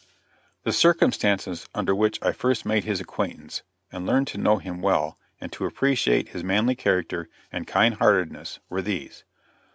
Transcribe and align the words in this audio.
The 0.63 0.71
circumstances 0.71 1.69
under 1.75 1.93
which 1.93 2.17
I 2.23 2.31
first 2.31 2.65
made 2.65 2.85
his 2.85 2.99
acquaintance 2.99 3.61
and 3.91 4.03
learned 4.07 4.25
to 4.29 4.39
know 4.39 4.57
him 4.57 4.81
well 4.81 5.19
and 5.39 5.51
to 5.51 5.65
appreciate 5.67 6.29
his 6.29 6.43
manly 6.43 6.73
character 6.73 7.29
and 7.51 7.67
kind 7.67 7.93
heartedness, 7.93 8.57
were 8.67 8.81
these. 8.81 9.23